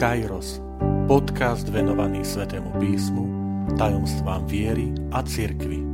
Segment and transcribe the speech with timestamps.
[0.00, 0.64] Kairos,
[1.04, 3.24] podcast venovaný Svetému písmu,
[3.76, 5.84] tajomstvám viery a cirkvi.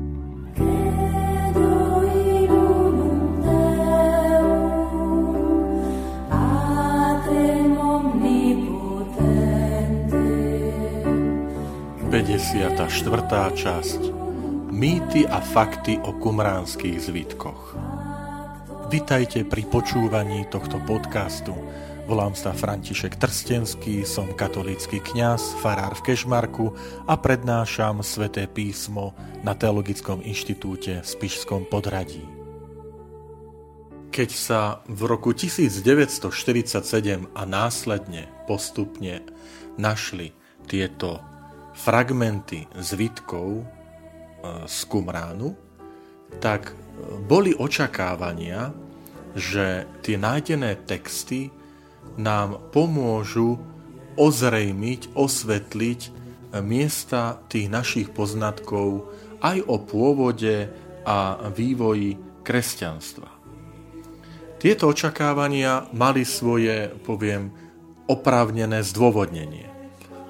[12.06, 14.14] Pedesiata štvrtá časť.
[14.70, 17.95] Mýty a fakty o kumránskych zvitkoch
[18.96, 21.52] Vitajte pri počúvaní tohto podcastu,
[22.08, 26.72] Volám sa František Trstenský, som katolícky kňaz, farár v Kešmarku
[27.04, 29.12] a prednášam sväté písmo
[29.44, 32.24] na Teologickom inštitúte v Spišskom podradí.
[34.16, 39.20] Keď sa v roku 1947 a následne postupne
[39.76, 40.32] našli
[40.64, 41.20] tieto
[41.76, 43.64] fragmenty zvitkov e,
[44.64, 45.52] z Kumránu,
[46.40, 46.72] tak
[47.28, 48.85] boli očakávania,
[49.36, 51.52] že tie nájdené texty
[52.16, 53.60] nám pomôžu
[54.16, 56.00] ozrejmiť, osvetliť
[56.64, 59.12] miesta tých našich poznatkov
[59.44, 60.72] aj o pôvode
[61.04, 63.28] a vývoji kresťanstva.
[64.56, 67.52] Tieto očakávania mali svoje, poviem,
[68.08, 69.68] oprávnené zdôvodnenie,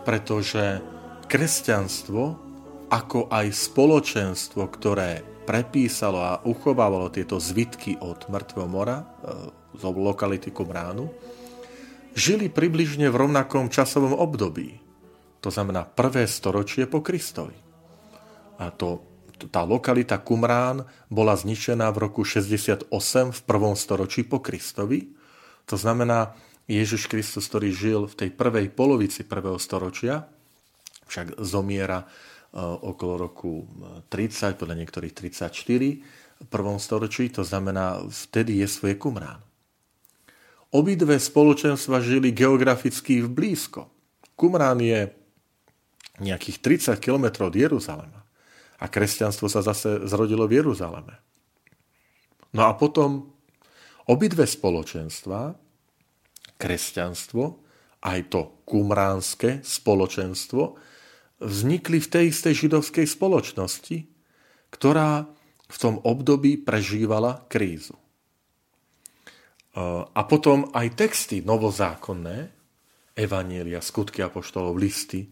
[0.02, 0.82] pretože
[1.30, 2.45] kresťanstvo,
[2.90, 9.04] ako aj spoločenstvo, ktoré prepísalo a uchovávalo tieto zvitky od Mŕtvého mora, e,
[9.78, 11.06] z lokality Kumránu,
[12.16, 14.80] žili približne v rovnakom časovom období.
[15.44, 17.54] To znamená prvé storočie po Kristovi.
[18.56, 19.04] A to,
[19.52, 22.88] tá lokalita Kumrán bola zničená v roku 68
[23.30, 25.12] v prvom storočí po Kristovi.
[25.68, 26.32] To znamená,
[26.66, 30.26] Ježiš Kristus, ktorý žil v tej prvej polovici prvého storočia,
[31.06, 32.08] však zomiera
[32.56, 33.68] okolo roku
[34.08, 35.52] 30, podľa niektorých 34,
[36.36, 39.40] v prvom storočí, to znamená, vtedy je svoje Kumrán.
[40.72, 43.88] Obidve spoločenstva žili geograficky v blízko.
[44.36, 45.08] Kumrán je
[46.20, 48.20] nejakých 30 km od Jeruzalema
[48.76, 51.16] a kresťanstvo sa zase zrodilo v Jeruzaleme.
[52.52, 53.32] No a potom
[54.08, 55.56] obidve spoločenstva,
[56.56, 57.44] kresťanstvo,
[58.04, 60.76] aj to kumránske spoločenstvo,
[61.40, 64.08] vznikli v tej istej židovskej spoločnosti,
[64.72, 65.28] ktorá
[65.66, 67.98] v tom období prežívala krízu.
[70.16, 72.48] A potom aj texty novozákonné,
[73.12, 75.28] evanielia, skutky apoštolov, listy,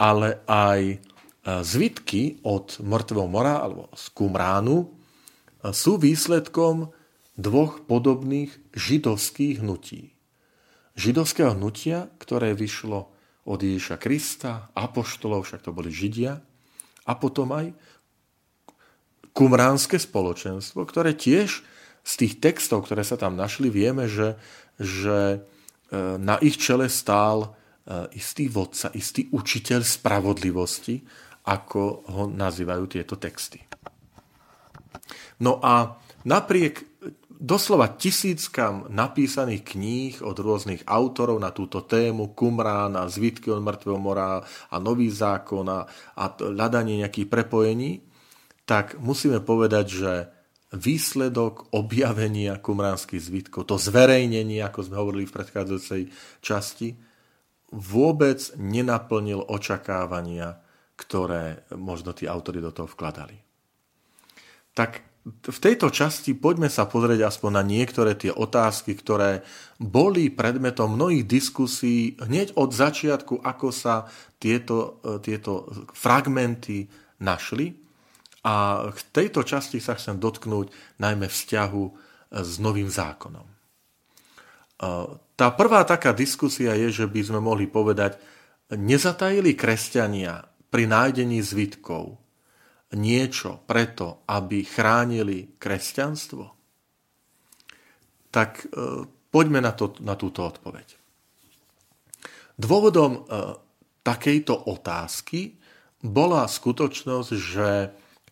[0.00, 0.96] ale aj e,
[1.44, 4.86] zvitky od mŕtvého mora alebo z Kumránu e,
[5.74, 6.92] sú výsledkom
[7.36, 10.16] dvoch podobných židovských hnutí.
[10.96, 13.12] Židovského hnutia, ktoré vyšlo
[13.48, 16.44] od Ježiša Krista, apoštolov, však to boli Židia,
[17.08, 17.72] a potom aj
[19.32, 21.64] kumránske spoločenstvo, ktoré tiež
[22.04, 24.36] z tých textov, ktoré sa tam našli, vieme, že,
[24.76, 25.38] že e,
[26.20, 27.48] na ich čele stál e,
[28.20, 31.00] istý vodca, istý učiteľ spravodlivosti,
[31.48, 31.82] ako
[32.12, 33.64] ho nazývajú tieto texty.
[35.40, 35.96] No a
[36.28, 36.97] napriek
[37.38, 43.98] doslova tisíckam napísaných kníh od rôznych autorov na túto tému, Kumrán a Zvitky od mŕtvého
[43.98, 45.86] mora a Nový zákon a,
[46.18, 48.02] a hľadanie nejakých prepojení,
[48.66, 50.12] tak musíme povedať, že
[50.68, 56.02] výsledok objavenia kumránskych zvitkov, to zverejnenie, ako sme hovorili v predchádzajúcej
[56.44, 56.92] časti,
[57.72, 60.60] vôbec nenaplnil očakávania,
[60.98, 63.40] ktoré možno tí autory do toho vkladali.
[64.76, 69.44] Tak v tejto časti poďme sa pozrieť aspoň na niektoré tie otázky, ktoré
[69.76, 74.08] boli predmetom mnohých diskusí hneď od začiatku, ako sa
[74.40, 76.88] tieto, tieto fragmenty
[77.20, 77.76] našli
[78.46, 81.92] a v tejto časti sa chcem dotknúť najmä vzťahu e,
[82.38, 83.44] s novým zákonom.
[83.44, 83.54] E,
[85.34, 88.16] tá prvá taká diskusia je, že by sme mohli povedať,
[88.70, 92.20] nezatajili kresťania pri nájdení zvitkov
[92.96, 96.44] niečo preto, aby chránili kresťanstvo?
[98.32, 98.66] Tak e,
[99.28, 100.96] poďme na, to, na túto odpoveď.
[102.58, 103.22] Dôvodom
[104.02, 105.54] takejto otázky
[106.02, 107.70] bola skutočnosť, že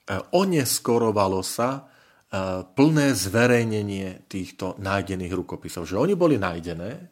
[0.06, 1.80] E, oneskorovalo sa e,
[2.62, 5.82] plné zverejnenie týchto nájdených rukopisov.
[5.82, 7.10] Že oni boli nájdené,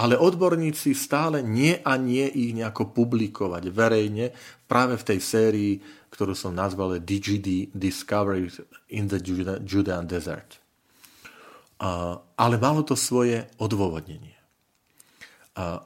[0.00, 4.32] ale odborníci stále nie a nie ich nejako publikovať verejne
[4.64, 5.74] práve v tej sérii,
[6.12, 8.60] ktorú som nazval DGD Discoveries
[8.92, 9.16] in the
[9.64, 10.60] Judean Desert.
[12.36, 14.36] Ale malo to svoje odôvodnenie.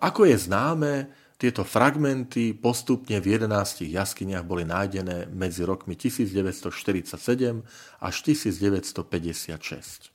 [0.02, 7.62] Ako je známe, tieto fragmenty postupne v 11 jaskyniach boli nájdené medzi rokmi 1947
[8.00, 10.10] až 1956.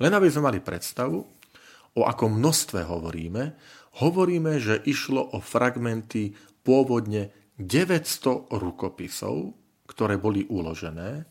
[0.00, 1.20] Len aby sme mali predstavu,
[1.92, 3.52] o akom množstve hovoríme?
[4.00, 6.32] Hovoríme, že išlo o fragmenty
[6.64, 7.28] pôvodne
[7.60, 9.52] 900 rukopisov,
[9.88, 11.28] ktoré boli uložené,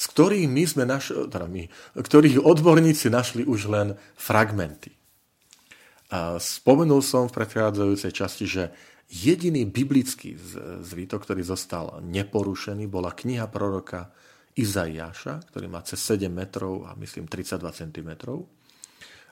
[0.00, 1.62] z ktorých my sme našli, teda my,
[1.98, 4.96] ktorých odborníci našli už len fragmenty.
[6.10, 8.74] A spomenul som v predchádzajúcej časti, že
[9.10, 10.34] jediný biblický
[10.82, 14.10] zvítok, ktorý zostal neporušený, bola kniha proroka
[14.58, 18.10] Izaiáša, ktorý má cez 7 metrov a myslím 32 cm.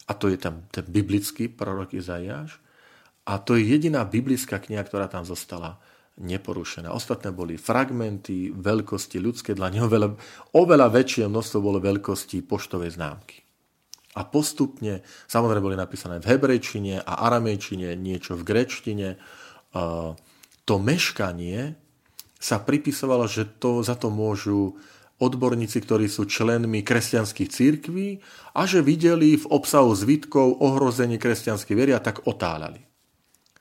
[0.09, 2.63] A to je tam ten biblický prorok Izaiáš.
[3.29, 5.83] A to je jediná biblická kniha, ktorá tam zostala
[6.19, 6.91] neporušené.
[6.91, 10.19] Ostatné boli fragmenty veľkosti ľudské dlane, oveľa,
[10.55, 13.43] oveľa väčšie množstvo bolo veľkosti poštovej známky.
[14.19, 19.15] A postupne, samozrejme boli napísané v hebrejčine a aramejčine, niečo v grečtine.
[20.67, 21.79] To meškanie
[22.39, 24.75] sa pripisovalo, že to, za to môžu
[25.23, 28.23] odborníci, ktorí sú členmi kresťanských církví
[28.59, 32.83] a že videli v obsahu zvitkov ohrozenie kresťanskej viery a tak otáľali.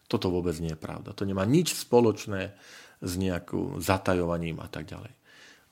[0.07, 1.11] Toto vôbec nie je pravda.
[1.11, 2.55] To nemá nič spoločné
[3.03, 5.11] s nejakým zatajovaním a tak ďalej.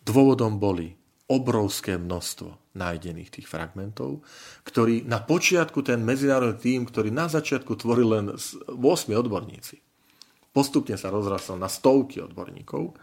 [0.06, 0.94] Dôvodom boli
[1.26, 4.22] obrovské množstvo nájdených tých fragmentov,
[4.62, 8.78] ktorý na počiatku ten medzinárodný tým, ktorý na začiatku tvoril len 8
[9.10, 9.82] odborníci,
[10.54, 12.94] postupne sa rozrastal na stovky odborníkov,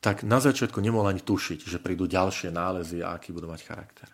[0.00, 4.08] tak na začiatku nemohol ani tušiť, že prídu ďalšie nálezy a aký budú mať charakter.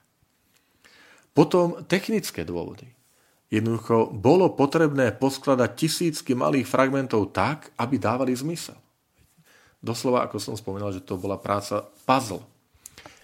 [1.31, 2.96] Potom technické dôvody.
[3.47, 8.75] Jednoducho bolo potrebné poskladať tisícky malých fragmentov tak, aby dávali zmysel.
[9.79, 12.43] Doslova, ako som spomínal, že to bola práca puzzle.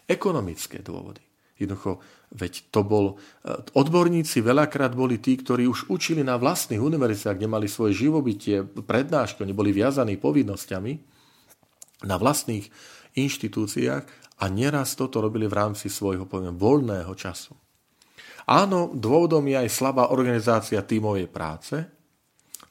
[0.07, 1.19] Ekonomické dôvody.
[1.59, 1.99] Jednoducho,
[2.35, 3.05] veď to bol...
[3.43, 8.63] Eh, odborníci veľakrát boli tí, ktorí už učili na vlastných univerzitách, kde mali svoje živobytie,
[8.63, 10.93] prednášky, oni boli viazaní povinnosťami
[12.07, 12.67] na vlastných
[13.15, 14.05] inštitúciách
[14.43, 17.55] a neraz toto robili v rámci svojho poviem, voľného času.
[18.49, 21.77] Áno, dôvodom je aj slabá organizácia tímovej práce.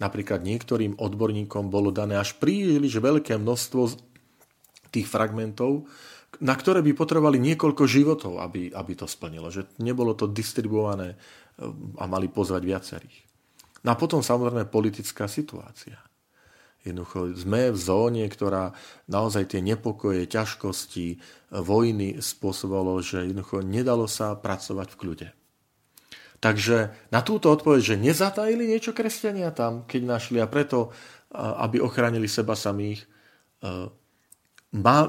[0.01, 3.81] Napríklad niektorým odborníkom bolo dané až príliš veľké množstvo
[4.91, 5.87] tých fragmentov,
[6.41, 9.53] na ktoré by potrebovali niekoľko životov, aby, aby to splnilo.
[9.53, 11.19] Že nebolo to distribuované eh,
[11.99, 13.17] a mali pozvať viacerých.
[13.81, 15.97] No a potom samozrejme politická situácia.
[16.81, 18.73] Jednoducho sme v zóne, ktorá
[19.05, 21.17] naozaj tie nepokoje, ťažkosti, eh,
[21.61, 25.29] vojny spôsobovalo, že jednoducho nedalo sa pracovať v kľude.
[26.41, 30.89] Takže na túto odpoveď, že nezatajili niečo kresťania tam, keď našli a preto,
[31.37, 33.05] aby ochránili seba samých,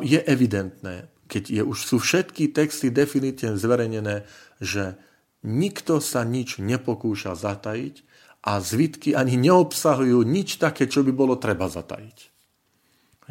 [0.04, 4.28] je evidentné, keď je, už sú všetky texty definitívne zverejnené,
[4.60, 5.00] že
[5.40, 8.04] nikto sa nič nepokúša zatajiť
[8.44, 12.18] a zvitky ani neobsahujú nič také, čo by bolo treba zatajiť.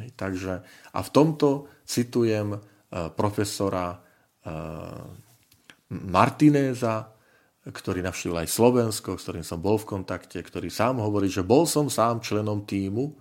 [0.02, 2.58] Hej, takže, a v tomto citujem
[3.14, 4.02] profesora
[5.92, 7.14] Martinéza,
[7.62, 11.70] ktorý navštívil aj Slovensko, s ktorým som bol v kontakte, ktorý sám hovorí, že bol
[11.70, 13.14] som sám členom týmu,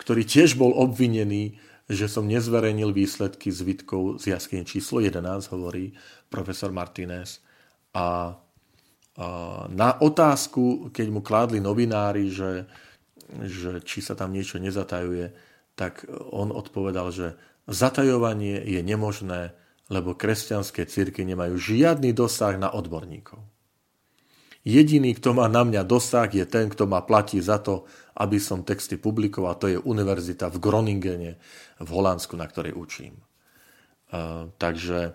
[0.00, 5.92] ktorý tiež bol obvinený, že som nezverejnil výsledky zvitkov z jaskyne číslo 11, hovorí
[6.32, 7.44] profesor Martinez.
[7.92, 8.32] A,
[9.16, 9.26] a
[9.68, 12.64] na otázku, keď mu kládli novinári, že,
[13.44, 15.36] že či sa tam niečo nezatajuje,
[15.76, 17.36] tak on odpovedal, že
[17.68, 19.52] zatajovanie je nemožné,
[19.92, 23.55] lebo kresťanské círky nemajú žiadny dosah na odborníkov.
[24.66, 27.86] Jediný, kto má na mňa dosah, je ten, kto ma platí za to,
[28.18, 29.54] aby som texty publikoval.
[29.62, 31.38] To je univerzita v Groningene
[31.78, 33.14] v Holandsku, na ktorej učím.
[34.10, 35.14] Uh, takže,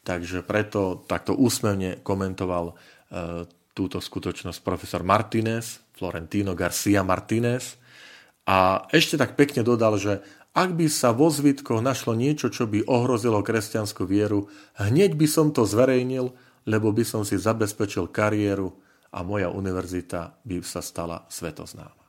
[0.00, 3.44] takže preto takto úsmevne komentoval uh,
[3.76, 7.76] túto skutočnosť profesor Martinez, Florentino Garcia Martinez.
[8.48, 10.24] A ešte tak pekne dodal, že
[10.56, 14.48] ak by sa vo zvitkoch našlo niečo, čo by ohrozilo kresťanskú vieru,
[14.80, 16.32] hneď by som to zverejnil,
[16.64, 18.85] lebo by som si zabezpečil kariéru
[19.16, 22.04] a moja univerzita by sa stala svetoznáma.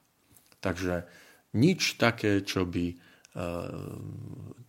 [0.60, 1.08] Takže
[1.56, 2.96] nič také, čo by e,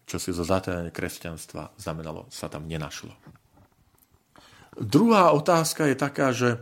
[0.09, 3.13] čo si zo zatajania kresťanstva znamenalo, sa tam nenašlo.
[4.81, 6.57] Druhá otázka je taká, že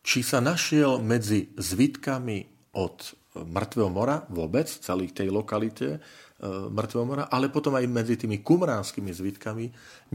[0.00, 2.96] či sa našiel medzi zvitkami od
[3.34, 6.00] Mŕtvého mora vôbec, celých tej lokalite e,
[6.48, 9.66] Mŕtvého mora, ale potom aj medzi tými kumránskymi zvitkami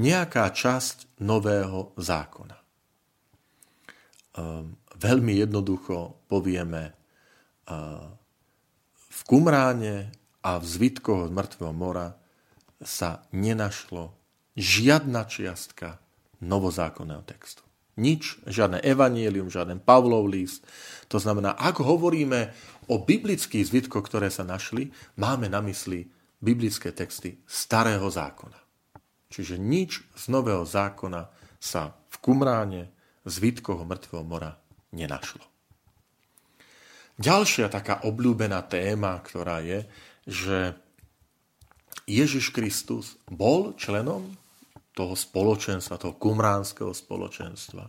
[0.02, 2.59] nejaká časť nového zákona.
[4.38, 6.94] Ehm, veľmi jednoducho povieme,
[7.66, 8.14] ehm,
[9.10, 10.14] v Kumráne
[10.46, 12.14] a v zvitkoch z Mŕtvého mora
[12.80, 14.16] sa nenašlo
[14.56, 16.00] žiadna čiastka
[16.40, 17.66] novozákonného textu.
[18.00, 20.64] Nič, žiadne evanielium, žiaden Pavlov list.
[21.12, 22.56] To znamená, ak hovoríme
[22.88, 26.08] o biblických zvitkoch, ktoré sa našli, máme na mysli
[26.40, 28.56] biblické texty starého zákona.
[29.28, 31.28] Čiže nič z nového zákona
[31.60, 32.88] sa v Kumráne,
[33.28, 34.56] zvitkoho mŕtvého mora
[34.96, 35.44] nenašlo.
[37.20, 39.84] Ďalšia taká obľúbená téma, ktorá je,
[40.24, 40.58] že
[42.08, 44.40] Ježiš Kristus bol členom
[44.96, 47.86] toho spoločenstva, toho kumránskeho spoločenstva.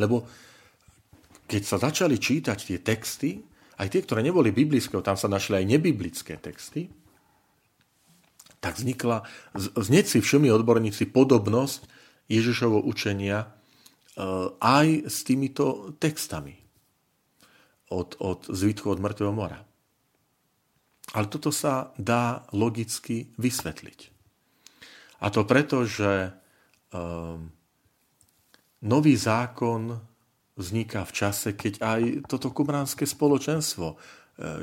[0.00, 0.24] Lebo
[1.44, 3.44] keď sa začali čítať tie texty,
[3.76, 6.88] aj tie, ktoré neboli biblické, tam sa našli aj nebiblické texty,
[8.62, 9.26] tak vznikla,
[9.58, 11.84] znieť si všemi odborníci podobnosť
[12.30, 13.52] Ježišovo učenia
[14.60, 16.52] aj s týmito textami
[17.92, 19.60] od, od zvitku od mŕtvého mora.
[21.12, 24.00] Ale toto sa dá logicky vysvetliť.
[25.22, 26.32] A to preto, že
[26.92, 27.52] um,
[28.82, 30.00] nový zákon
[30.56, 33.96] vzniká v čase, keď aj toto kumránske spoločenstvo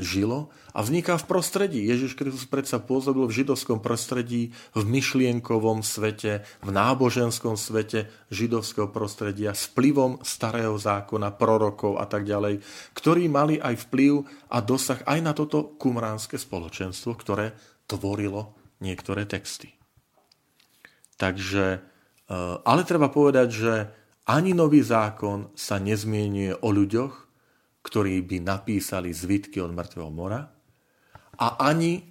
[0.01, 1.85] žilo a vzniká v prostredí.
[1.85, 9.53] Ježiš Kristus predsa pôsobil v židovskom prostredí, v myšlienkovom svete, v náboženskom svete židovského prostredia
[9.53, 12.65] s vplyvom starého zákona, prorokov a tak ďalej,
[12.97, 17.53] ktorí mali aj vplyv a dosah aj na toto kumránske spoločenstvo, ktoré
[17.85, 19.77] tvorilo niektoré texty.
[21.19, 21.79] Takže, e,
[22.65, 23.73] ale treba povedať, že
[24.25, 27.28] ani nový zákon sa nezmienuje o ľuďoch,
[27.83, 30.51] ktorí by napísali zvitky od mŕtvého mora
[31.39, 32.03] a ani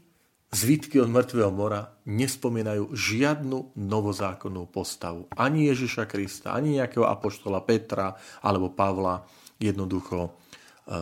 [0.48, 5.28] zvitky od mŕtvého mora nespomínajú žiadnu novozákonnú postavu.
[5.36, 9.28] Ani Ježiša Krista, ani nejakého apoštola Petra alebo Pavla.
[9.60, 11.00] Jednoducho e, e,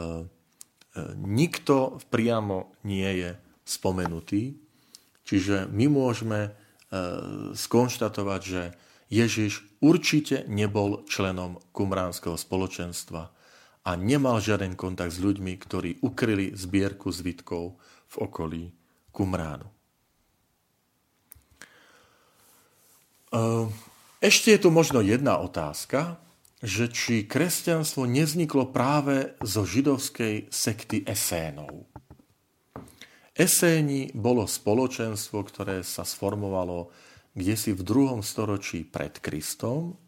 [1.14, 3.30] nikto priamo nie je
[3.62, 4.58] spomenutý.
[5.22, 6.50] Čiže my môžeme e,
[7.54, 8.62] skonštatovať, že
[9.06, 13.35] Ježiš určite nebol členom kumránskeho spoločenstva
[13.86, 17.78] a nemal žiaden kontakt s ľuďmi, ktorí ukryli zbierku zvitkov
[18.10, 18.62] v okolí
[19.14, 19.70] Kumránu.
[23.30, 23.70] Ehm,
[24.18, 26.18] ešte je tu možno jedna otázka,
[26.58, 31.86] že či kresťanstvo nevzniklo práve zo židovskej sekty Esénov.
[33.36, 36.90] Eséni bolo spoločenstvo, ktoré sa sformovalo
[37.36, 40.00] kde si v druhom storočí pred Kristom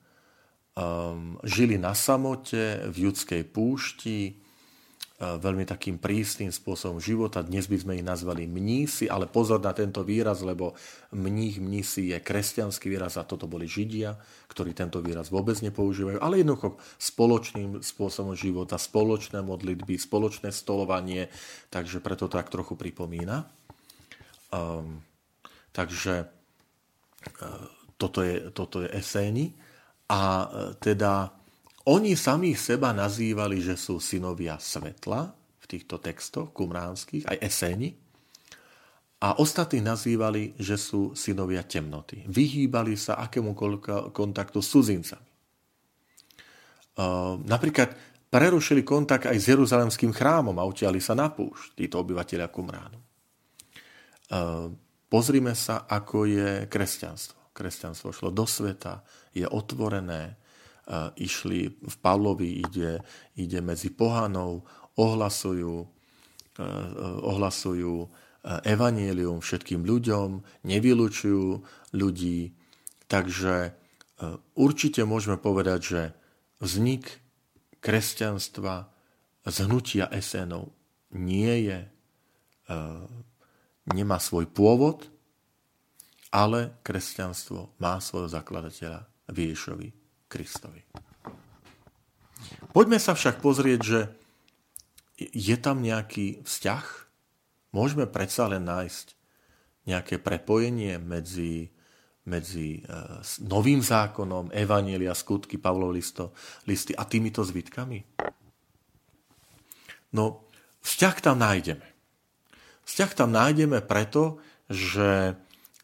[0.78, 4.38] um, žili na samote v judskej púšti,
[5.18, 7.42] uh, veľmi takým prísnym spôsobom života.
[7.42, 10.78] Dnes by sme ich nazvali mnísi, ale pozor na tento výraz, lebo
[11.10, 14.14] mních, mnísi je kresťanský výraz a toto boli židia,
[14.46, 21.26] ktorí tento výraz vôbec nepoužívajú, ale jednoducho spoločným spôsobom života, spoločné modlitby, spoločné stolovanie,
[21.74, 23.50] takže preto to tak trochu pripomína.
[24.48, 25.02] Um,
[25.74, 27.66] takže uh,
[27.98, 29.52] toto je, toto je eséni.
[30.08, 30.46] A e,
[30.80, 31.28] teda
[31.88, 37.96] oni sami seba nazývali, že sú synovia svetla v týchto textoch kumránskych, aj eséni.
[39.18, 42.22] A ostatní nazývali, že sú synovia temnoty.
[42.28, 45.28] Vyhýbali sa akémukoľvek kontaktu s cudzincami.
[45.28, 45.34] E,
[47.44, 47.92] napríklad
[48.28, 53.00] prerušili kontakt aj s Jeruzalemským chrámom a utiali sa na púšť, títo obyvateľia Kumránu.
[53.00, 53.04] E,
[55.08, 59.02] pozrime sa, ako je kresťanstvo kresťanstvo šlo do sveta,
[59.34, 60.34] je otvorené, e,
[61.18, 63.02] išli v Pavlovi, ide,
[63.34, 64.62] ide medzi pohanov,
[64.94, 65.86] ohlasujú, e,
[66.62, 66.66] e,
[67.26, 68.06] ohlasujú
[68.48, 71.46] evanielium všetkým ľuďom, nevylučujú
[71.92, 72.54] ľudí.
[73.10, 73.74] Takže
[74.54, 76.02] určite môžeme povedať, že
[76.62, 77.18] vznik
[77.82, 78.88] kresťanstva
[79.42, 80.70] z hnutia esenov
[81.12, 81.78] nie je,
[83.90, 85.10] nemá svoj pôvod,
[86.28, 89.88] ale kresťanstvo má svojho zakladateľa Ježišovi
[90.28, 90.84] Kristovi.
[92.72, 94.00] Poďme sa však pozrieť, že
[95.18, 96.84] je tam nejaký vzťah?
[97.74, 99.18] Môžeme predsa len nájsť
[99.88, 101.72] nejaké prepojenie medzi,
[102.28, 102.90] medzi e,
[103.48, 106.36] novým zákonom, Evanielia, skutky, Pavlov listo,
[106.68, 108.04] listy a týmito zvitkami?
[110.12, 110.48] No,
[110.84, 111.88] vzťah tam nájdeme.
[112.84, 115.36] Vzťah tam nájdeme preto, že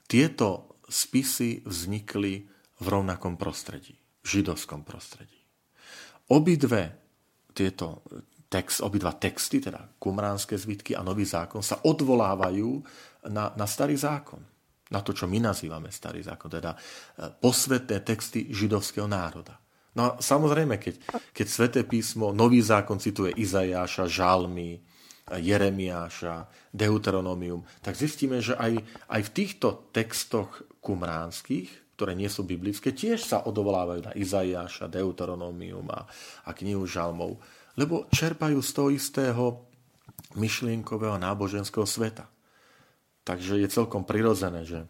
[0.04, 2.44] tieto spisy vznikli
[2.80, 5.38] v rovnakom prostredí, v židovskom prostredí.
[6.30, 6.96] Obidve
[7.52, 8.04] tieto
[8.48, 12.70] text, obidva texty, teda kumránske zvitky a nový zákon, sa odvolávajú
[13.30, 14.42] na, na starý zákon.
[14.92, 16.78] Na to, čo my nazývame starý zákon, teda e,
[17.40, 19.58] posvetné texty židovského národa.
[19.94, 20.94] No a samozrejme, keď,
[21.34, 24.82] keď sväté písmo, nový zákon cituje Izajáša, Žalmy,
[25.32, 28.76] Jeremiáša, Deuteronomium, tak zistíme, že aj,
[29.08, 35.88] aj v týchto textoch kumránskych, ktoré nie sú biblické, tiež sa odvolávajú na Izaiáša, Deuteronomium
[35.88, 36.04] a,
[36.44, 37.40] a knihu Žalmov,
[37.80, 39.44] lebo čerpajú z toho istého
[40.36, 42.28] myšlienkového náboženského sveta.
[43.24, 44.84] Takže je celkom prirodzené, že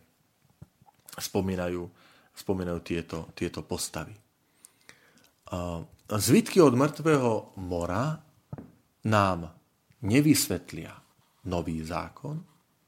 [1.14, 1.86] spomínajú,
[2.34, 4.16] spomínajú tieto, tieto postavy.
[6.10, 8.18] zvitky od mŕtvého mora
[9.06, 9.54] nám
[10.04, 10.92] nevysvetlia
[11.48, 12.40] nový zákon,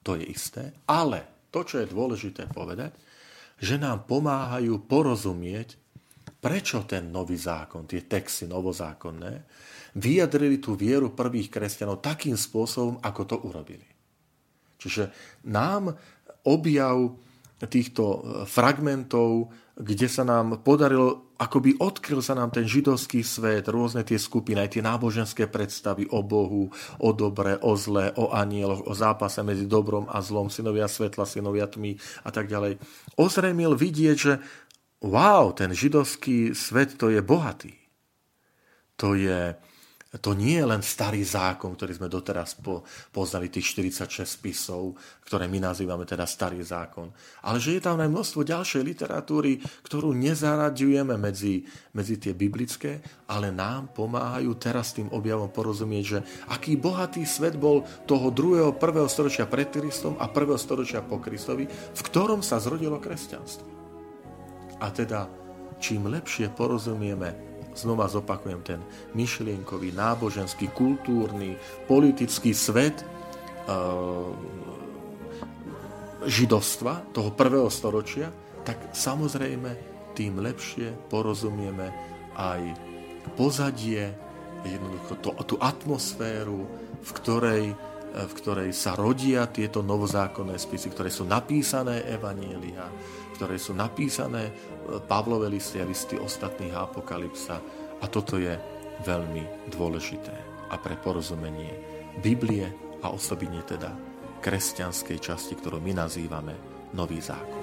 [0.04, 2.92] to je isté, ale to, čo je dôležité povedať,
[3.56, 5.80] že nám pomáhajú porozumieť,
[6.36, 9.32] prečo ten nový zákon, tie texty novozákonné,
[9.96, 13.88] vyjadrili tú vieru prvých kresťanov takým spôsobom, ako to urobili.
[14.76, 15.08] Čiže
[15.48, 15.96] nám
[16.44, 17.16] objav
[17.64, 18.04] týchto
[18.44, 24.64] fragmentov, kde sa nám podarilo, akoby odkryl sa nám ten židovský svet, rôzne tie skupiny,
[24.64, 29.68] aj tie náboženské predstavy o Bohu, o dobre, o zle, o anieloch, o zápase medzi
[29.68, 32.80] dobrom a zlom, synovia svetla, synovia tmy a tak ďalej.
[33.20, 34.40] Ozremil vidieť, že
[35.04, 37.76] wow, ten židovský svet to je bohatý.
[38.96, 39.60] To je,
[40.20, 44.96] to nie je len starý zákon, ktorý sme doteraz po, poznali, tých 46 spisov,
[45.26, 47.10] ktoré my nazývame teda starý zákon,
[47.42, 53.50] ale že je tam aj množstvo ďalšej literatúry, ktorú nezaraďujeme medzi, medzi tie biblické, ale
[53.50, 56.18] nám pomáhajú teraz tým objavom porozumieť, že
[56.50, 61.66] aký bohatý svet bol toho druhého, prvého storočia pred Kristom a prvého storočia po Kristovi,
[61.70, 63.66] v ktorom sa zrodilo kresťanstvo.
[64.76, 65.26] A teda,
[65.80, 67.45] čím lepšie porozumieme
[67.76, 68.80] znova zopakujem ten
[69.12, 73.04] myšlienkový, náboženský, kultúrny, politický svet
[73.68, 74.32] uh,
[76.26, 78.32] židovstva, toho prvého storočia,
[78.66, 81.92] tak samozrejme tým lepšie porozumieme
[82.34, 82.60] aj
[83.36, 84.10] pozadie,
[84.64, 86.66] jednoducho to, tú atmosféru,
[87.04, 87.64] v ktorej,
[88.16, 92.88] v ktorej sa rodia tieto novozákonné spisy, ktoré sú napísané Evanielia,
[93.36, 94.48] ktoré sú napísané
[95.04, 97.60] Pavlové listy a listy ostatných apokalypsa.
[98.00, 98.56] A toto je
[99.04, 100.32] veľmi dôležité
[100.72, 101.70] a pre porozumenie
[102.24, 102.66] Biblie
[103.04, 103.92] a osobine teda
[104.40, 106.54] kresťanskej časti, ktorú my nazývame
[106.96, 107.60] Nový zákon.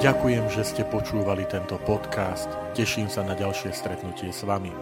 [0.00, 2.48] Ďakujem, že ste počúvali tento podcast.
[2.72, 4.72] Teším sa na ďalšie stretnutie s vami.